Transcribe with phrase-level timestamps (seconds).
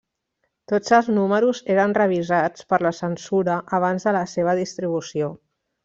[0.71, 5.33] Tots els números eren revisats per la censura abans de la seva distribució.